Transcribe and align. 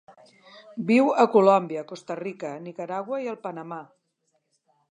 Viu 0.91 1.11
a 1.23 1.25
Colòmbia, 1.35 1.83
Costa 1.93 2.17
Rica, 2.21 2.53
Nicaragua 2.69 3.21
i 3.27 3.31
el 3.35 3.39
Panamà. 3.47 3.79